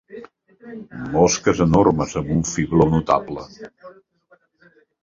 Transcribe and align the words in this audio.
Mosques 1.17 1.61
enormes 1.67 2.17
amb 2.23 2.35
un 2.39 2.43
fibló 2.55 2.89
notable. 2.97 3.49